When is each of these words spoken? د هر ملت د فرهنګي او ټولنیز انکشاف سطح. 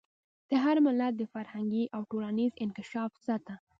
د 0.49 0.51
هر 0.63 0.77
ملت 0.85 1.13
د 1.17 1.23
فرهنګي 1.33 1.83
او 1.95 2.01
ټولنیز 2.11 2.51
انکشاف 2.63 3.11
سطح. 3.25 3.55